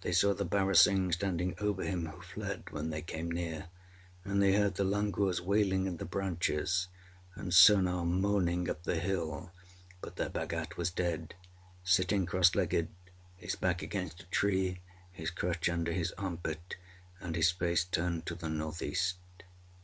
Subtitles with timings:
[0.00, 3.68] They saw the barasingh standing over him, who fled when they came near,
[4.24, 6.88] and they heard the langurs wailing in the branches,
[7.36, 9.52] and Sona moaning up the hill;
[10.00, 11.36] but their Bhagat was dead,
[11.84, 12.88] sitting cross legged,
[13.36, 14.80] his back against a tree,
[15.12, 16.74] his crutch under his armpit,
[17.20, 19.14] and his face turned to the north east.